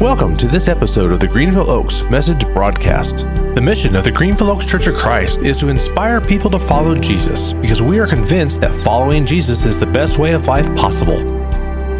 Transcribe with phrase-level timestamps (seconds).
[0.00, 3.16] Welcome to this episode of the Greenville Oaks Message Broadcast.
[3.56, 6.94] The mission of the Greenville Oaks Church of Christ is to inspire people to follow
[6.94, 11.16] Jesus because we are convinced that following Jesus is the best way of life possible.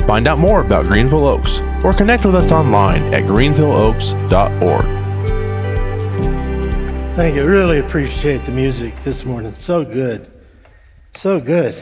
[0.07, 4.85] Find out more about Greenville Oaks or connect with us online at greenvilleoaks.org.
[7.17, 7.49] Thank you.
[7.49, 9.57] Really appreciate the music this morning.
[9.57, 10.31] So good.
[11.17, 11.75] So good.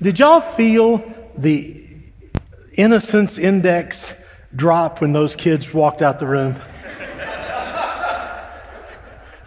[0.00, 1.04] Did y'all feel
[1.36, 1.86] the
[2.78, 4.14] innocence index
[4.56, 6.56] drop when those kids walked out the room?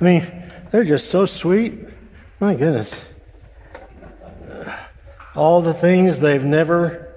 [0.01, 0.25] I mean,
[0.71, 1.79] they're just so sweet.
[2.39, 3.03] My goodness.
[5.35, 7.13] All the things they've never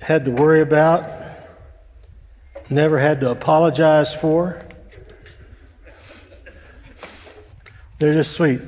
[0.00, 1.10] had to worry about,
[2.70, 4.60] never had to apologize for.
[7.98, 8.60] They're just sweet.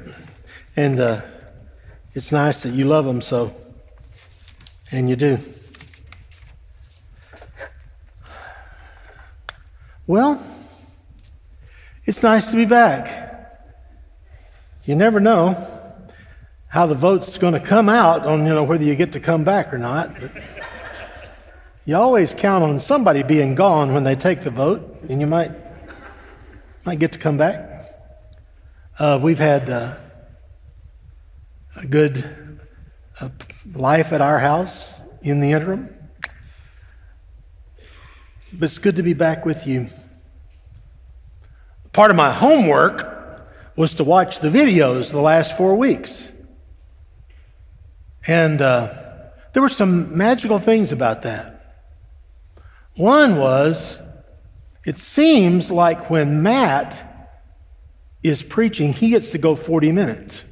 [0.77, 1.23] And uh,
[2.15, 3.55] it's nice that you love them so.
[4.91, 5.39] And you do.
[10.09, 10.41] Well,
[12.05, 13.59] it's nice to be back.
[14.85, 15.57] You never know
[16.69, 19.43] how the vote's going to come out on you know whether you get to come
[19.43, 20.21] back or not.
[20.21, 20.31] But
[21.85, 25.51] you always count on somebody being gone when they take the vote, and you might
[26.85, 27.69] might get to come back.
[29.01, 29.97] Uh, we've had uh,
[31.75, 32.61] a good
[33.21, 33.31] uh,
[33.75, 35.93] life at our house in the interim.
[38.53, 39.89] But it's good to be back with you.
[41.97, 46.31] Part of my homework was to watch the videos the last four weeks.
[48.27, 48.93] And uh,
[49.55, 51.79] there were some magical things about that.
[52.97, 53.99] One was,
[54.85, 57.33] it seems like when Matt
[58.23, 60.45] is preaching, he gets to go 40 minutes.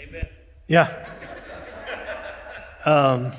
[0.00, 0.28] Amen.
[0.66, 1.08] Yeah.
[2.84, 3.30] Um,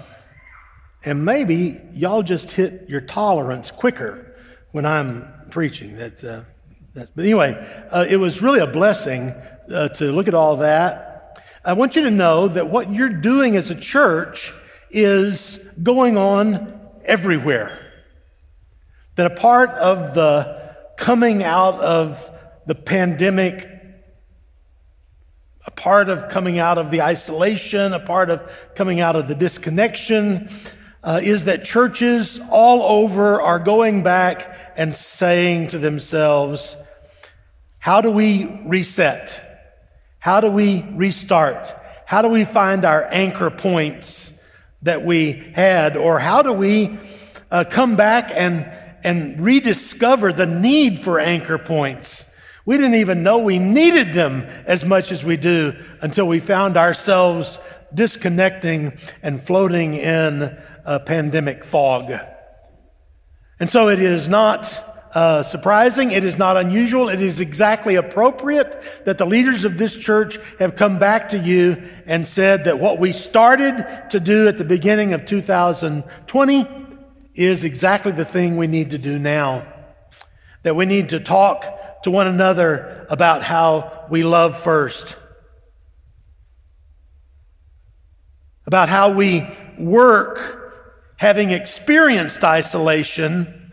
[1.04, 4.36] and maybe y'all just hit your tolerance quicker
[4.72, 5.96] when I'm preaching.
[5.98, 6.42] That, uh,
[6.96, 7.54] that but anyway,
[7.92, 9.34] uh, it was really a blessing
[9.74, 11.40] uh, to look at all that.
[11.64, 14.54] I want you to know that what you're doing as a church
[14.90, 17.80] is going on everywhere.
[19.16, 22.32] That a part of the coming out of
[22.66, 23.68] the pandemic
[25.68, 29.36] a part of coming out of the isolation, a part of coming out of the
[29.36, 30.50] disconnection,
[31.08, 36.76] uh, is that churches all over are going back and saying to themselves,
[37.80, 39.42] how do we reset?
[40.20, 41.74] How do we restart?
[42.06, 44.34] How do we find our anchor points
[44.82, 45.96] that we had?
[45.96, 47.00] Or how do we
[47.50, 48.70] uh, come back and,
[49.02, 52.26] and rediscover the need for anchor points?
[52.66, 56.76] We didn't even know we needed them as much as we do until we found
[56.76, 57.60] ourselves
[57.94, 62.14] disconnecting and floating in a pandemic fog.
[63.60, 64.84] And so it is not
[65.14, 66.12] uh, surprising.
[66.12, 67.10] It is not unusual.
[67.10, 71.82] It is exactly appropriate that the leaders of this church have come back to you
[72.06, 76.68] and said that what we started to do at the beginning of 2020
[77.34, 79.66] is exactly the thing we need to do now.
[80.64, 85.18] That we need to talk to one another about how we love first.
[88.68, 89.48] About how we
[89.80, 93.72] work having experienced isolation,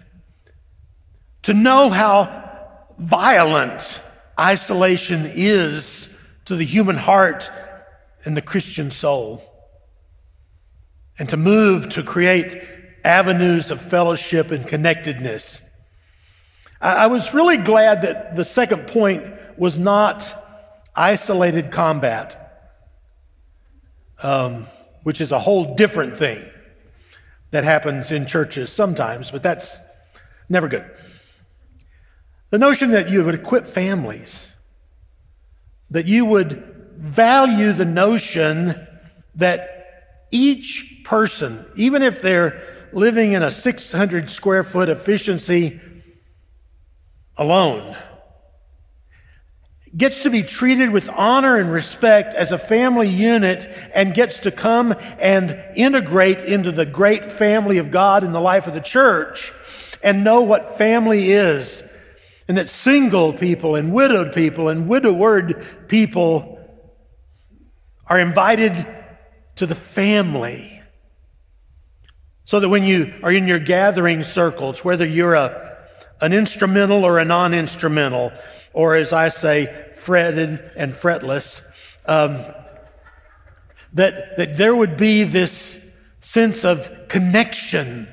[1.43, 4.01] to know how violent
[4.39, 6.09] isolation is
[6.47, 7.51] to the human heart
[8.25, 9.43] and the Christian soul,
[11.19, 12.63] and to move to create
[13.05, 15.61] avenues of fellowship and connectedness.
[16.81, 19.25] I was really glad that the second point
[19.57, 20.41] was not
[20.95, 22.41] isolated combat,
[24.23, 24.67] um,
[25.05, 26.45] which is a whole different thing
[27.53, 29.79] that happens in churches sometimes, but that's
[30.49, 30.85] never good.
[32.51, 34.53] The notion that you would equip families,
[35.91, 36.53] that you would
[36.97, 38.87] value the notion
[39.37, 45.81] that each person, even if they're living in a 600 square foot efficiency
[47.37, 47.97] alone,
[49.97, 54.51] gets to be treated with honor and respect as a family unit and gets to
[54.51, 59.53] come and integrate into the great family of God in the life of the church
[60.03, 61.85] and know what family is.
[62.49, 66.59] And that single people and widowed people and widowed people
[68.07, 68.87] are invited
[69.57, 70.83] to the family.
[72.45, 75.74] So that when you are in your gathering circles, whether you're a,
[76.21, 78.33] an instrumental or a non instrumental,
[78.73, 81.63] or as I say, fretted and fretless,
[82.07, 82.45] um,
[83.93, 85.81] that, that there would be this
[86.21, 88.09] sense of connection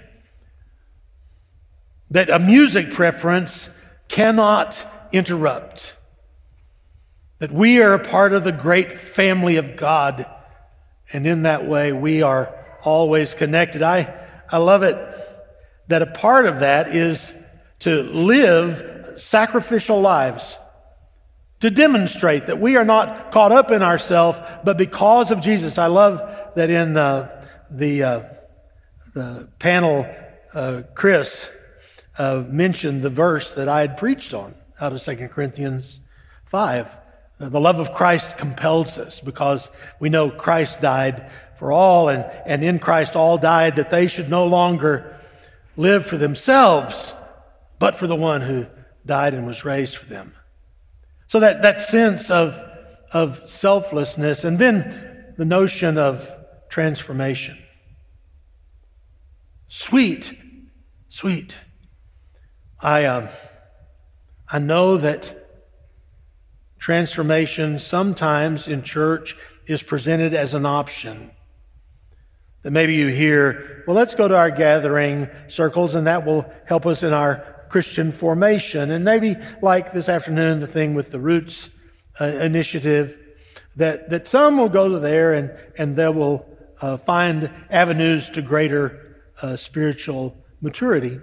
[2.12, 3.70] that a music preference
[4.08, 5.96] cannot interrupt.
[7.40, 10.26] That we are a part of the great family of God,
[11.12, 12.54] and in that way we are
[12.84, 13.82] always connected.
[13.82, 14.98] I, I love it
[15.88, 17.34] that a part of that is
[17.82, 20.58] to live sacrificial lives,
[21.60, 25.78] to demonstrate that we are not caught up in ourselves, but because of Jesus.
[25.78, 26.22] I love
[26.56, 28.24] that in uh, the, uh,
[29.14, 30.08] the panel,
[30.54, 31.50] uh, Chris
[32.18, 36.00] uh, mentioned the verse that I had preached on out of 2 Corinthians
[36.46, 37.00] 5.
[37.40, 42.64] The love of Christ compels us because we know Christ died for all, and, and
[42.64, 45.18] in Christ all died that they should no longer
[45.76, 47.16] live for themselves,
[47.82, 48.68] but for the one who
[49.08, 50.36] died and was raised for them.
[51.26, 52.62] So that, that sense of,
[53.12, 56.30] of selflessness, and then the notion of
[56.70, 57.58] transformation.
[59.68, 60.38] Sweet,
[61.10, 61.58] sweet.
[62.80, 63.32] I, uh,
[64.48, 65.36] I know that
[66.78, 69.36] transformation sometimes in church
[69.66, 71.32] is presented as an option.
[72.62, 76.86] That maybe you hear, well, let's go to our gathering circles and that will help
[76.86, 78.92] us in our Christian formation.
[78.92, 81.70] And maybe like this afternoon, the thing with the Roots
[82.20, 83.18] uh, initiative,
[83.78, 86.46] that, that some will go to there and, and they will
[86.82, 91.18] uh, find avenues to greater uh, spiritual maturity.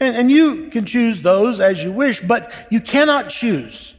[0.00, 3.94] And, and you can choose those as you wish, but you cannot choose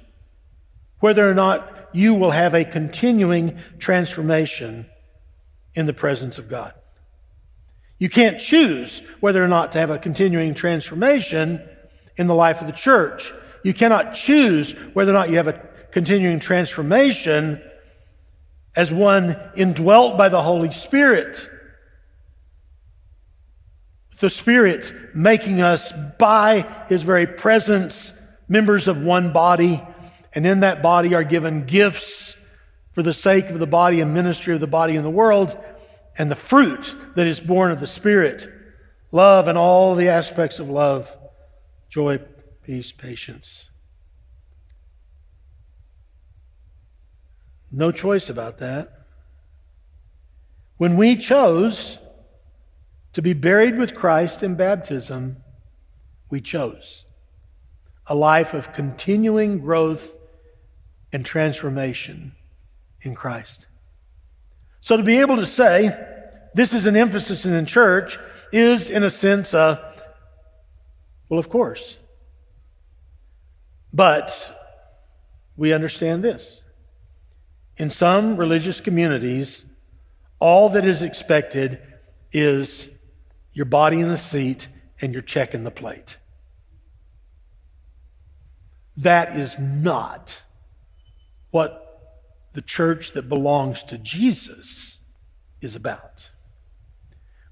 [1.00, 4.90] whether or not you will have a continuing transformation
[5.74, 6.74] in the presence of God.
[8.00, 11.62] You can't choose whether or not to have a continuing transformation
[12.18, 13.32] in the life of the church.
[13.64, 15.62] You cannot choose whether or not you have a
[15.92, 17.62] continuing transformation
[18.76, 21.48] as one indwelt by the Holy Spirit
[24.20, 28.14] the Spirit making us by His very presence
[28.48, 29.82] members of one body,
[30.34, 32.36] and in that body are given gifts
[32.94, 35.58] for the sake of the body and ministry of the body in the world,
[36.20, 38.48] and the fruit that is born of the Spirit
[39.12, 41.18] love and all the aspects of love,
[41.90, 42.20] joy,
[42.62, 43.70] peace, patience.
[47.72, 49.08] No choice about that.
[50.78, 51.98] When we chose
[53.14, 55.38] to be buried with Christ in baptism,
[56.30, 57.06] we chose
[58.06, 60.18] a life of continuing growth
[61.12, 62.34] and transformation
[63.02, 63.68] in Christ.
[64.82, 65.96] So to be able to say,
[66.54, 68.18] this is an emphasis in the church,
[68.52, 69.94] is in a sense a,
[71.28, 71.98] well, of course.
[73.94, 74.56] But
[75.56, 76.64] we understand this.
[77.78, 79.66] In some religious communities,
[80.40, 81.82] all that is expected
[82.32, 82.90] is
[83.54, 84.68] your body in the seat,
[85.02, 86.18] and you're checking the plate.
[88.98, 90.44] That is not
[91.52, 91.89] what
[92.54, 95.00] the church that belongs to Jesus
[95.62, 96.32] is about.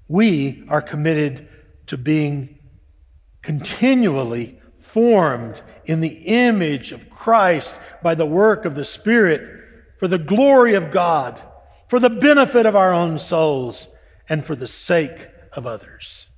[0.08, 1.48] We are committed
[1.86, 2.58] to being
[3.42, 9.48] continually formed in the image of Christ by the work of the Spirit
[9.98, 11.42] for the glory of God,
[11.88, 13.88] for the benefit of our own souls,
[14.28, 16.28] and for the sake of others.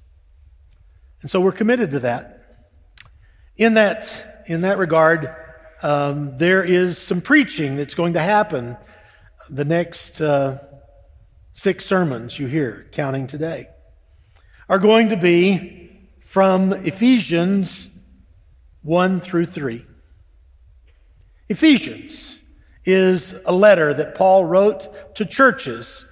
[1.21, 2.37] And so we're committed to that.
[3.57, 5.35] In that, in that regard,
[5.83, 8.77] um, there is some preaching that's going to happen
[9.49, 10.59] the next uh,
[11.53, 13.69] six sermons you hear, counting today,
[14.69, 17.91] are going to be from Ephesians
[18.83, 19.85] 1 through 3.
[21.49, 22.41] Ephesians
[22.85, 26.07] is a letter that Paul wrote to churches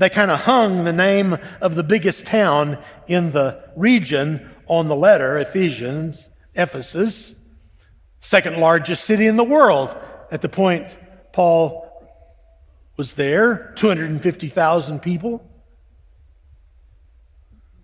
[0.00, 4.96] they kind of hung the name of the biggest town in the region on the
[4.96, 7.34] letter, Ephesians, Ephesus,
[8.20, 9.96] second largest city in the world
[10.30, 10.96] at the point
[11.32, 11.86] Paul
[12.96, 15.42] was there, 250,000 people.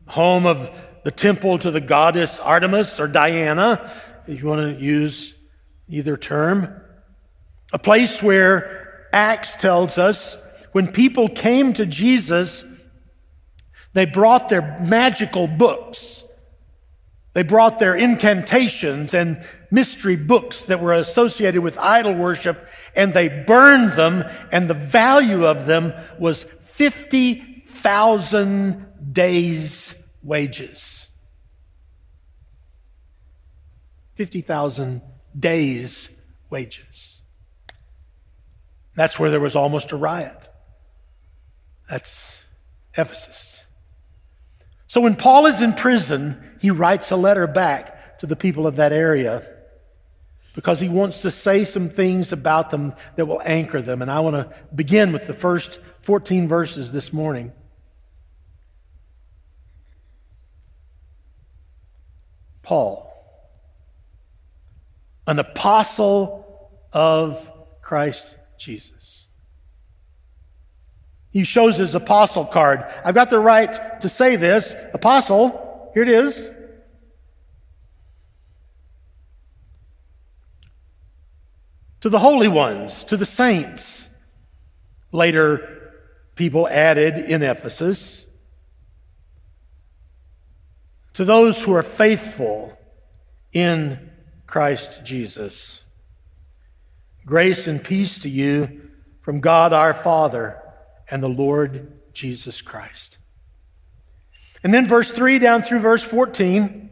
[0.09, 0.71] Home of
[1.05, 3.91] the temple to the goddess Artemis or Diana,
[4.27, 5.35] if you want to use
[5.89, 6.83] either term.
[7.73, 10.37] A place where Acts tells us
[10.73, 12.65] when people came to Jesus,
[13.95, 16.25] they brought their magical books.
[17.33, 23.29] They brought their incantations and mystery books that were associated with idol worship, and they
[23.29, 31.11] burned them, and the value of them was 50,000 days' wages.
[34.15, 35.03] 50,000
[35.39, 36.11] days'
[36.51, 37.23] wages.
[38.95, 40.49] That's where there was almost a riot.
[41.91, 42.43] That's
[42.97, 43.65] Ephesus.
[44.87, 48.77] So when Paul is in prison, he writes a letter back to the people of
[48.77, 49.56] that area
[50.57, 54.01] because he wants to say some things about them that will anchor them.
[54.01, 57.53] And I want to begin with the first 14 verses this morning.
[62.63, 63.13] Paul,
[65.27, 69.29] an apostle of Christ Jesus.
[71.31, 72.83] He shows his apostle card.
[73.05, 74.75] I've got the right to say this.
[74.95, 76.51] Apostle, here it is.
[82.01, 84.11] To the holy ones, to the saints.
[85.13, 85.93] Later,
[86.35, 88.27] people added in Ephesus.
[91.15, 92.79] To those who are faithful
[93.53, 94.11] in
[94.47, 95.85] Christ Jesus.
[97.25, 100.63] Grace and peace to you from God our Father
[101.11, 103.19] and the Lord Jesus Christ.
[104.63, 106.91] And then verse 3 down through verse 14,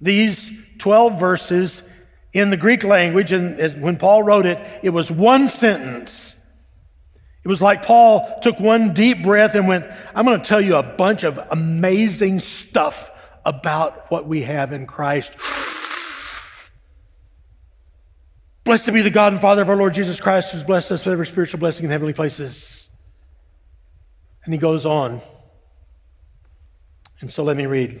[0.00, 1.84] these 12 verses
[2.32, 6.36] in the Greek language, and when Paul wrote it, it was one sentence.
[7.44, 9.84] It was like Paul took one deep breath and went,
[10.14, 13.10] I'm going to tell you a bunch of amazing stuff
[13.44, 15.36] about what we have in Christ.
[18.64, 21.12] Blessed be the God and Father of our Lord Jesus Christ, who's blessed us with
[21.12, 22.90] every spiritual blessing in heavenly places.
[24.44, 25.20] And he goes on.
[27.20, 28.00] And so let me read.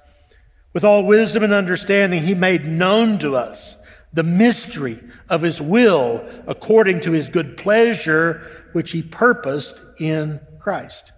[0.73, 3.77] With all wisdom and understanding, he made known to us
[4.13, 11.11] the mystery of his will according to his good pleasure, which he purposed in Christ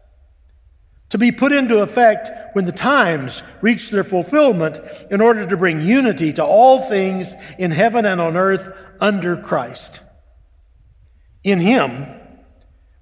[1.13, 4.79] to be put into effect when the times reach their fulfillment
[5.11, 10.01] in order to bring unity to all things in heaven and on earth under Christ.
[11.43, 12.07] In him,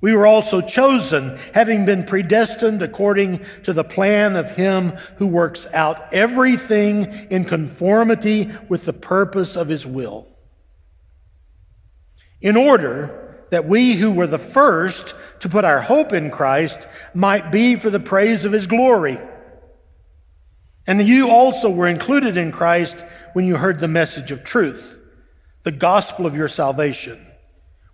[0.02, 5.68] we were also chosen, having been predestined according to the plan of him who works
[5.74, 10.28] out everything in conformity with the purpose of his will.
[12.42, 17.52] In order that we who were the first to put our hope in Christ might
[17.52, 19.20] be for the praise of his glory.
[20.88, 25.00] And you also were included in Christ when you heard the message of truth,
[25.62, 27.31] the gospel of your salvation.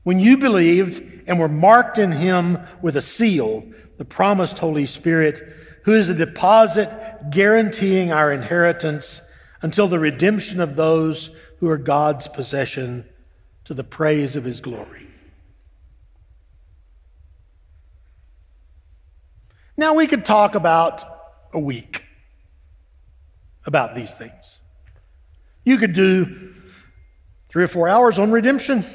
[0.08, 3.66] When you believed and were marked in him with a seal,
[3.98, 5.42] the promised Holy Spirit,
[5.84, 6.90] who is a deposit
[7.30, 9.22] guaranteeing our inheritance
[9.62, 13.04] until the redemption of those who are God's possession
[13.66, 15.10] to the praise of his glory.
[19.76, 21.04] Now, we could talk about
[21.52, 22.06] a week
[23.66, 24.62] about these things.
[25.66, 26.56] You could do
[27.50, 28.86] three or four hours on redemption.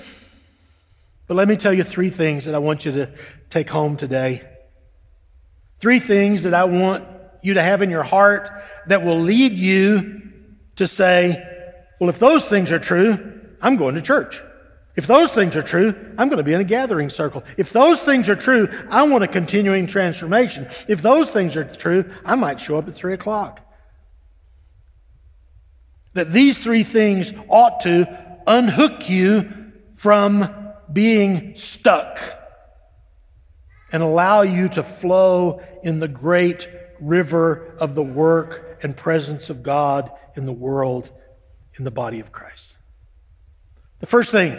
[1.32, 3.10] But let me tell you three things that I want you to
[3.48, 4.42] take home today.
[5.78, 7.08] Three things that I want
[7.42, 8.50] you to have in your heart
[8.88, 10.30] that will lead you
[10.76, 11.42] to say,
[11.98, 14.42] well, if those things are true, I'm going to church.
[14.94, 17.44] If those things are true, I'm going to be in a gathering circle.
[17.56, 20.66] If those things are true, I want a continuing transformation.
[20.86, 23.66] If those things are true, I might show up at three o'clock.
[26.12, 29.50] That these three things ought to unhook you
[29.94, 30.61] from
[30.92, 32.18] being stuck
[33.90, 36.68] and allow you to flow in the great
[37.00, 41.10] river of the work and presence of God in the world,
[41.78, 42.76] in the body of Christ.
[44.00, 44.58] The first thing,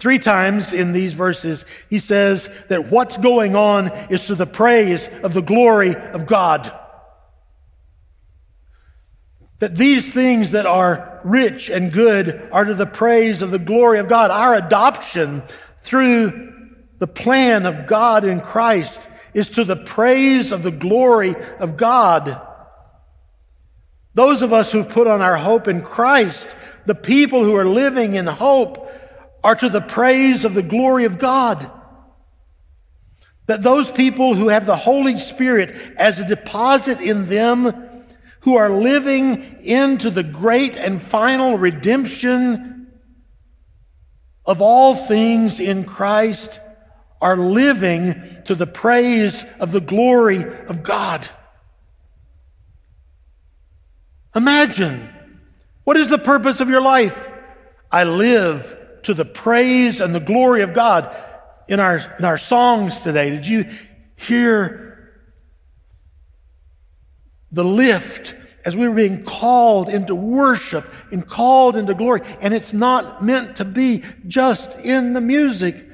[0.00, 5.10] Three times in these verses, he says that what's going on is to the praise
[5.22, 6.72] of the glory of God.
[9.60, 13.98] That these things that are rich and good are to the praise of the glory
[13.98, 14.30] of God.
[14.30, 15.42] Our adoption
[15.78, 21.76] through the plan of God in Christ is to the praise of the glory of
[21.76, 22.40] God.
[24.14, 28.14] Those of us who've put on our hope in Christ, the people who are living
[28.14, 28.90] in hope,
[29.44, 31.70] are to the praise of the glory of God.
[33.46, 37.89] That those people who have the Holy Spirit as a deposit in them,
[38.40, 42.88] who are living into the great and final redemption
[44.44, 46.60] of all things in Christ,
[47.20, 51.28] are living to the praise of the glory of God.
[54.34, 55.08] Imagine
[55.84, 57.28] what is the purpose of your life?
[57.92, 61.14] I live to the praise and the glory of God.
[61.68, 63.70] In our, in our songs today, did you
[64.16, 64.89] hear
[67.52, 72.22] the lift as we were being called into worship and called into glory?
[72.40, 75.86] And it's not meant to be just in the music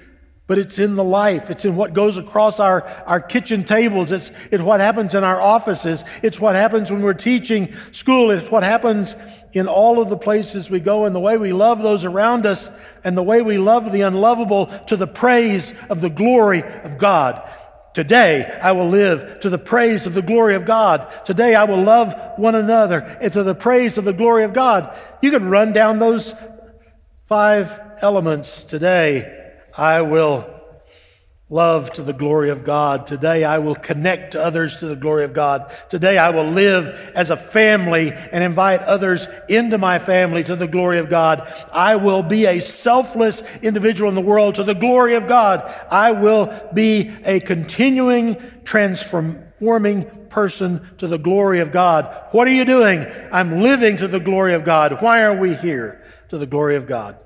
[0.46, 1.50] but it's in the life.
[1.50, 4.12] It's in what goes across our, our kitchen tables.
[4.12, 6.04] It's, it's what happens in our offices.
[6.22, 8.30] It's what happens when we're teaching school.
[8.30, 9.16] It's what happens
[9.52, 12.70] in all of the places we go and the way we love those around us
[13.02, 17.42] and the way we love the unlovable to the praise of the glory of God.
[17.96, 21.10] Today, I will live to the praise of the glory of God.
[21.24, 24.94] Today, I will love one another and to the praise of the glory of God.
[25.22, 26.34] You can run down those
[27.24, 30.55] five elements today I will
[31.48, 33.06] love to the glory of God.
[33.06, 35.72] Today I will connect others to the glory of God.
[35.88, 40.66] Today I will live as a family and invite others into my family to the
[40.66, 41.52] glory of God.
[41.72, 45.72] I will be a selfless individual in the world to the glory of God.
[45.88, 52.26] I will be a continuing transforming person to the glory of God.
[52.32, 53.06] What are you doing?
[53.30, 55.00] I'm living to the glory of God.
[55.00, 56.04] Why are we here?
[56.30, 57.18] To the glory of God.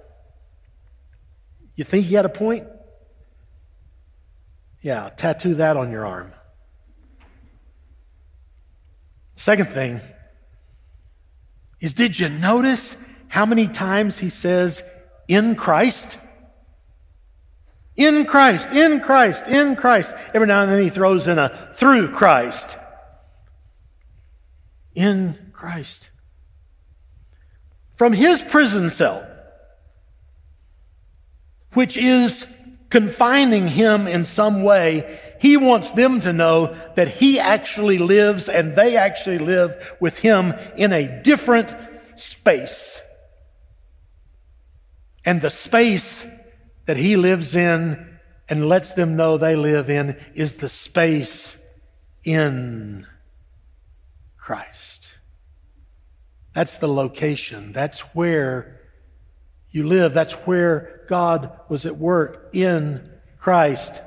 [1.74, 2.66] You think he had a point?
[4.82, 6.32] Yeah, tattoo that on your arm.
[9.36, 10.00] Second thing
[11.80, 12.96] is did you notice
[13.28, 14.82] how many times he says,
[15.28, 16.18] in Christ?
[17.96, 20.14] In Christ, in Christ, in Christ.
[20.34, 22.78] Every now and then he throws in a through Christ.
[24.94, 26.10] In Christ.
[27.94, 29.26] From his prison cell,
[31.74, 32.46] which is
[32.90, 38.74] confining him in some way, he wants them to know that he actually lives and
[38.74, 41.74] they actually live with him in a different
[42.16, 43.00] space.
[45.24, 46.26] And the space
[46.86, 51.56] that he lives in and lets them know they live in is the space
[52.24, 53.06] in
[54.36, 55.18] Christ.
[56.52, 57.72] That's the location.
[57.72, 58.79] That's where
[59.70, 60.14] you live.
[60.14, 64.02] That's where God was at work in Christ.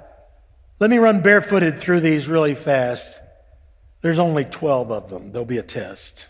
[0.80, 3.20] Let me run barefooted through these really fast.
[4.02, 5.32] There's only 12 of them.
[5.32, 6.28] There'll be a test.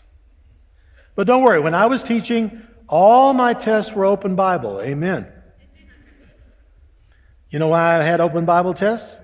[1.16, 4.80] But don't worry, when I was teaching, all my tests were open Bible.
[4.80, 5.26] Amen.
[7.50, 9.18] You know why I had open Bible tests?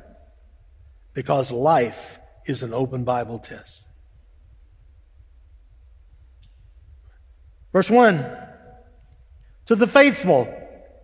[1.14, 3.88] Because life is an open Bible test.
[7.72, 8.49] Verse 1
[9.70, 10.52] to the faithful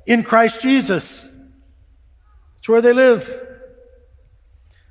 [0.07, 1.31] in Christ Jesus.
[2.59, 3.40] It's where they live.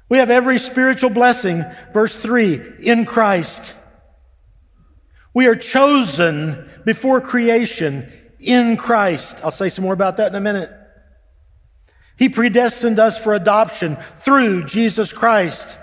[0.07, 3.75] We have every spiritual blessing, verse 3, in Christ.
[5.33, 8.09] We are chosen before creation
[8.39, 9.41] in Christ.
[9.43, 10.71] I'll say some more about that in a minute.
[12.15, 15.77] He predestined us for adoption through Jesus Christ.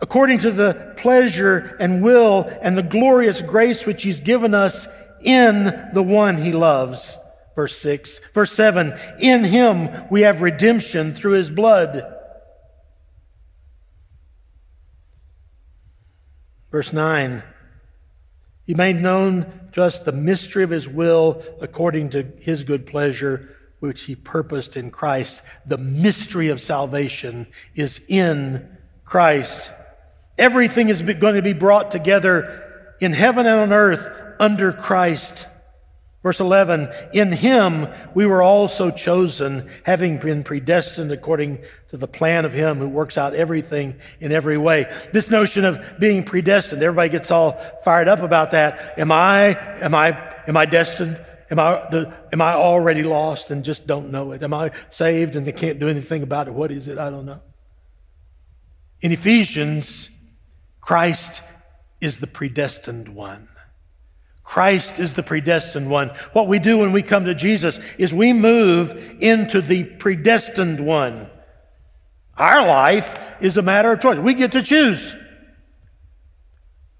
[0.00, 4.88] According to the pleasure and will and the glorious grace which He's given us
[5.20, 7.18] in the one He loves.
[7.54, 8.20] Verse 6.
[8.32, 8.94] Verse 7.
[9.18, 12.14] In Him we have redemption through His blood.
[16.70, 17.42] Verse 9.
[18.66, 23.56] He made known to us the mystery of His will according to His good pleasure,
[23.80, 25.42] which He purposed in Christ.
[25.66, 29.72] The mystery of salvation is in Christ.
[30.38, 35.48] Everything is going to be brought together in heaven and on earth under Christ.
[36.22, 42.44] Verse 11, in him we were also chosen, having been predestined according to the plan
[42.44, 44.92] of him who works out everything in every way.
[45.12, 47.52] This notion of being predestined, everybody gets all
[47.84, 48.98] fired up about that.
[48.98, 51.24] Am I, am I, am I destined?
[51.50, 54.42] Am I, am I already lost and just don't know it?
[54.42, 56.52] Am I saved and I can't do anything about it?
[56.52, 56.98] What is it?
[56.98, 57.40] I don't know.
[59.00, 60.10] In Ephesians,
[60.80, 61.42] Christ
[62.00, 63.48] is the predestined one.
[64.48, 66.08] Christ is the predestined one.
[66.32, 71.28] What we do when we come to Jesus is we move into the predestined one.
[72.38, 74.18] Our life is a matter of choice.
[74.18, 75.14] We get to choose.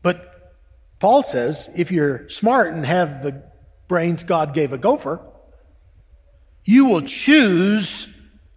[0.02, 0.60] But
[0.98, 3.42] Paul says if you're smart and have the
[3.86, 5.20] brains God gave a gopher,
[6.66, 8.08] you will choose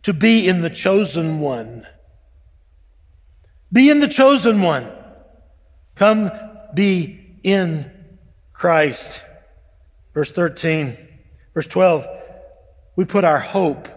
[0.04, 1.86] to be in the chosen one.
[3.72, 4.92] Be in the chosen one.
[6.02, 6.32] Come
[6.74, 7.92] be in
[8.54, 9.24] Christ.
[10.16, 10.98] Verse 13,
[11.54, 12.08] verse 12.
[12.96, 13.88] We put our hope.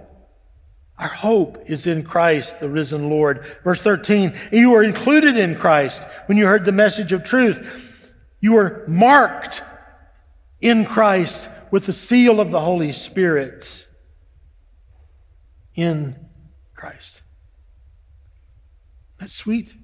[0.99, 3.47] Our hope is in Christ, the risen Lord.
[3.65, 8.13] Verse 13, you were included in Christ when you heard the message of truth.
[8.39, 9.63] You were marked
[10.61, 13.89] in Christ with the seal of the Holy Spirit.
[15.75, 16.17] In
[16.75, 17.23] Christ.
[19.19, 19.75] That's sweet.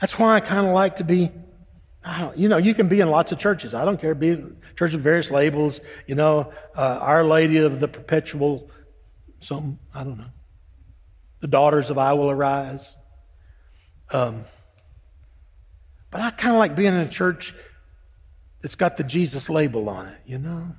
[0.00, 1.30] That's why I kind of like to be
[2.36, 3.74] you know, you can be in lots of churches.
[3.74, 4.14] I don't care.
[4.14, 5.80] Be in churches with various labels.
[6.06, 8.70] You know, uh, Our Lady of the Perpetual,
[9.40, 9.78] something.
[9.94, 10.30] I don't know.
[11.40, 12.96] The Daughters of I Will Arise.
[14.10, 14.44] Um,
[16.10, 17.54] but I kind of like being in a church
[18.62, 20.20] that's got the Jesus label on it.
[20.26, 20.76] You know,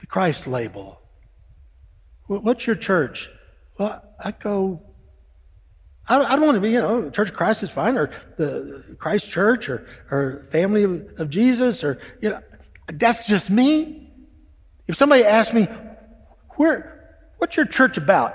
[0.00, 1.00] the Christ label.
[2.26, 3.30] What's your church?
[3.78, 4.82] Well, I go
[6.10, 8.10] I don't, I don't want to be, you know, Church of Christ is fine, or
[8.36, 12.40] the Christ Church, or, or Family of, of Jesus, or, you know,
[12.88, 14.10] that's just me.
[14.88, 15.68] If somebody asks me,
[16.56, 18.34] where, what's your church about?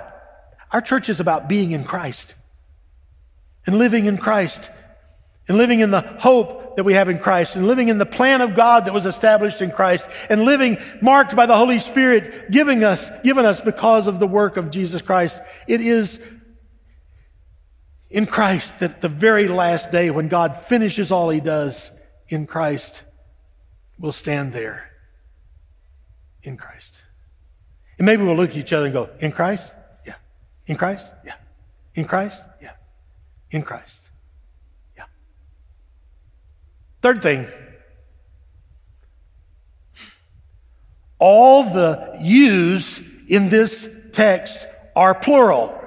[0.72, 2.34] Our church is about being in Christ
[3.66, 4.70] and living in Christ
[5.46, 8.40] and living in the hope that we have in Christ and living in the plan
[8.40, 12.84] of God that was established in Christ and living marked by the Holy Spirit giving
[12.84, 15.42] us, given us because of the work of Jesus Christ.
[15.68, 16.20] It is
[18.16, 21.92] in Christ that the very last day when God finishes all he does
[22.30, 23.02] in Christ,
[23.98, 24.90] we'll stand there
[26.42, 27.02] in Christ.
[27.98, 29.74] And maybe we'll look at each other and go, In Christ?
[30.06, 30.14] Yeah.
[30.66, 31.12] In Christ?
[31.26, 31.34] Yeah.
[31.94, 32.42] In Christ?
[32.62, 32.72] Yeah.
[33.50, 34.08] In Christ.
[34.96, 35.04] Yeah.
[37.02, 37.46] Third thing
[41.18, 45.82] all the yous in this text are plural.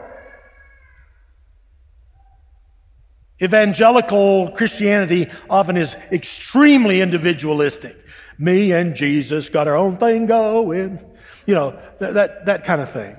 [3.41, 7.97] Evangelical Christianity often is extremely individualistic.
[8.38, 10.99] Me and Jesus got our own thing going.
[11.45, 13.15] You know, that, that, that kind of thing.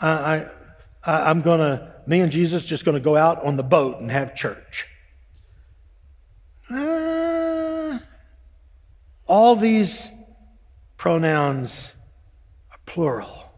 [0.00, 0.46] I,
[1.04, 4.00] I, I'm going to, me and Jesus just going to go out on the boat
[4.00, 4.86] and have church.
[6.68, 7.98] Uh,
[9.26, 10.10] all these
[10.96, 11.94] pronouns
[12.70, 13.52] are plural.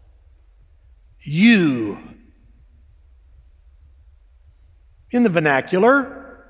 [1.21, 1.99] You
[5.13, 6.45] in the vernacular,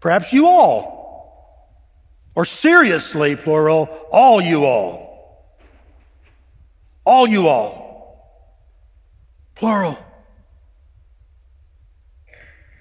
[0.00, 1.00] perhaps you all.
[2.34, 5.48] Or seriously, plural, all you all.
[7.04, 7.80] All you all.
[9.54, 9.98] Plural.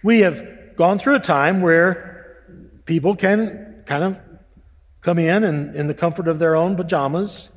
[0.03, 4.17] We have gone through a time where people can kind of
[5.01, 7.49] come in and in the comfort of their own pajamas.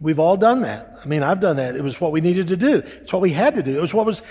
[0.00, 0.98] We've all done that.
[1.02, 1.74] I mean, I've done that.
[1.74, 2.76] It was what we needed to do.
[2.76, 3.76] It's what we had to do.
[3.76, 4.22] It was what was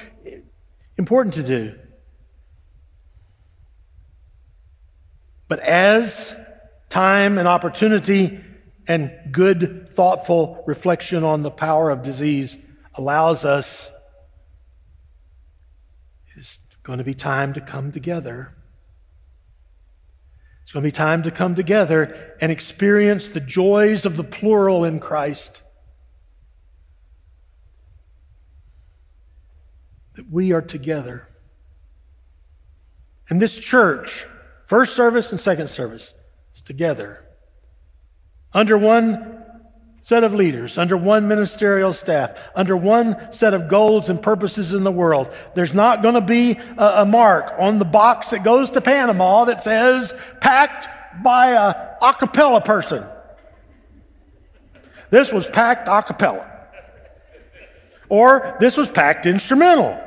[0.98, 1.76] important to do.
[5.48, 6.36] But as
[6.90, 8.44] time and opportunity
[8.88, 12.58] and good, thoughtful reflection on the power of disease
[12.96, 13.92] allows us,
[16.36, 18.54] it's going to be time to come together.
[20.64, 24.84] It's going to be time to come together and experience the joys of the plural
[24.84, 25.64] in Christ.
[30.16, 31.28] That we are together.
[33.30, 34.26] And this church,
[34.68, 36.14] First service and second service
[36.66, 37.26] together.
[38.54, 39.44] Under one
[40.02, 44.84] set of leaders, under one ministerial staff, under one set of goals and purposes in
[44.84, 45.34] the world.
[45.56, 49.46] There's not going to be a, a, mark on the box that goes to Panama
[49.46, 50.90] that says packed
[51.24, 53.06] by a a cappella person.
[55.10, 56.52] This was packed a cappella.
[58.10, 60.02] Or this was packed instrumental.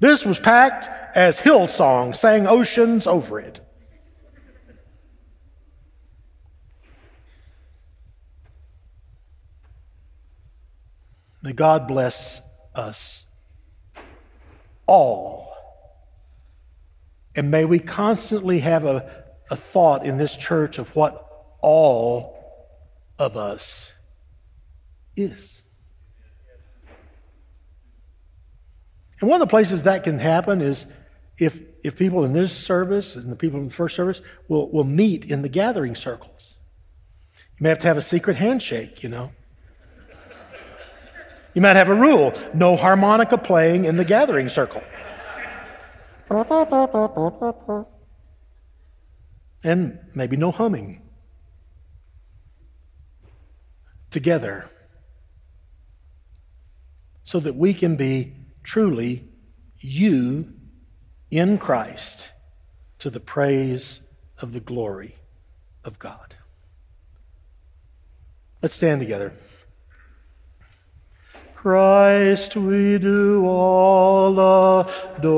[0.00, 3.60] This was packed as Hillsong sang oceans over it.
[11.42, 12.42] May God bless
[12.74, 13.26] us
[14.86, 15.54] all.
[17.34, 21.26] And may we constantly have a, a thought in this church of what
[21.60, 22.36] all
[23.18, 23.94] of us
[25.16, 25.62] is.
[29.20, 30.86] And one of the places that can happen is
[31.38, 34.84] if, if people in this service and the people in the first service will, will
[34.84, 36.56] meet in the gathering circles.
[37.58, 39.32] You may have to have a secret handshake, you know.
[41.52, 44.82] You might have a rule no harmonica playing in the gathering circle.
[49.64, 51.02] And maybe no humming.
[54.10, 54.70] Together.
[57.24, 58.39] So that we can be
[58.70, 59.26] truly
[59.80, 60.52] you
[61.28, 62.30] in Christ
[63.00, 64.00] to the praise
[64.40, 65.16] of the glory
[65.82, 66.36] of God.
[68.62, 69.32] Let's stand together.
[71.56, 74.38] Christ, we do all
[75.18, 75.32] adore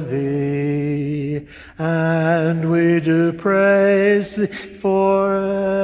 [0.00, 1.46] thee,
[1.78, 5.78] and we do praise thee forever.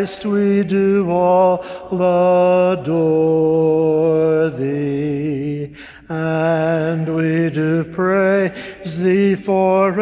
[0.00, 2.88] Christ, we do all adore
[4.48, 5.74] thee,
[6.08, 9.92] and we do praise thee forever.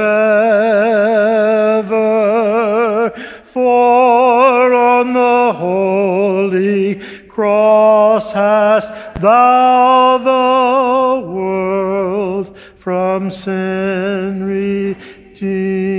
[3.43, 15.98] For on the holy cross hast thou the world from sin redeemed.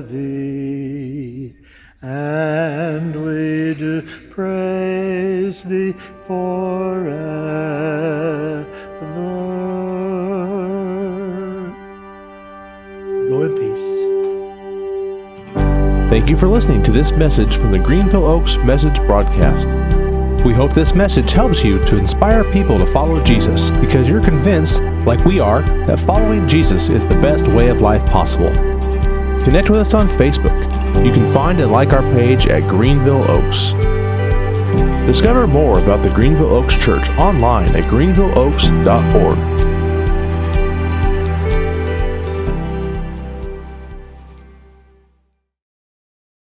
[0.00, 1.54] thee,
[2.02, 5.94] and we do praise thee
[6.26, 7.20] forever.
[13.28, 13.90] Go in peace.
[16.10, 19.68] Thank you for listening to this message from the Greenville Oaks Message Broadcast.
[20.44, 24.80] We hope this message helps you to inspire people to follow Jesus because you're convinced,
[25.04, 28.50] like we are, that following Jesus is the best way of life possible.
[29.44, 30.58] Connect with us on Facebook.
[31.04, 33.72] You can find and like our page at Greenville Oaks.
[35.06, 39.59] Discover more about the Greenville Oaks Church online at greenvilleoaks.org.